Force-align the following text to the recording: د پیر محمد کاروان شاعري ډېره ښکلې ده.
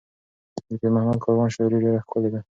د 0.67 0.69
پیر 0.79 0.91
محمد 0.95 1.19
کاروان 1.23 1.49
شاعري 1.55 1.77
ډېره 1.83 1.99
ښکلې 2.05 2.29
ده. 2.33 2.39